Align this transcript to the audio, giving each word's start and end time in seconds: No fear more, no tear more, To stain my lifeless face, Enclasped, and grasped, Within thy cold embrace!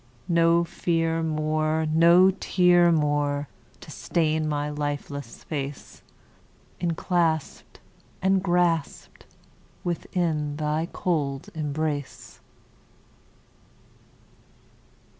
No 0.33 0.63
fear 0.63 1.21
more, 1.21 1.85
no 1.87 2.31
tear 2.31 2.91
more, 2.91 3.47
To 3.81 3.91
stain 3.91 4.49
my 4.49 4.67
lifeless 4.67 5.43
face, 5.43 6.01
Enclasped, 6.79 7.79
and 8.19 8.41
grasped, 8.41 9.27
Within 9.83 10.55
thy 10.55 10.87
cold 10.91 11.51
embrace! 11.53 12.39